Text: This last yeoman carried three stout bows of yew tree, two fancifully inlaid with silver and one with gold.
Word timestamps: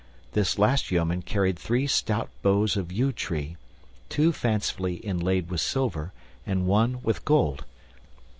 This 0.31 0.57
last 0.57 0.89
yeoman 0.89 1.21
carried 1.21 1.59
three 1.59 1.85
stout 1.85 2.31
bows 2.41 2.75
of 2.75 2.91
yew 2.91 3.11
tree, 3.11 3.55
two 4.09 4.31
fancifully 4.33 4.95
inlaid 4.95 5.51
with 5.51 5.61
silver 5.61 6.11
and 6.43 6.65
one 6.65 7.03
with 7.03 7.23
gold. 7.23 7.65